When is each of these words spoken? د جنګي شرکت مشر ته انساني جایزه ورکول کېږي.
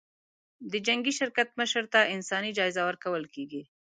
د 0.71 0.73
جنګي 0.87 1.13
شرکت 1.19 1.49
مشر 1.59 1.83
ته 1.93 1.99
انساني 2.15 2.51
جایزه 2.57 2.81
ورکول 2.85 3.23
کېږي. 3.35 3.61